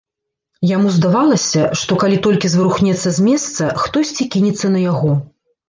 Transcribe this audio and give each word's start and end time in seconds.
Яму 0.69 0.93
здавалася, 0.95 1.61
што, 1.83 1.99
калі 2.05 2.17
толькі 2.29 2.51
зварухнецца 2.55 3.09
з 3.21 3.29
месца, 3.29 3.71
хтосьці 3.85 4.31
кінецца 4.33 4.75
на 4.77 4.85
яго. 4.91 5.11